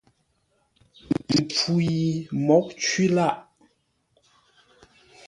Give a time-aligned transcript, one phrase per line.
[1.41, 2.07] Mpfu yi
[2.47, 3.35] mǒghʼ cwí lâʼ.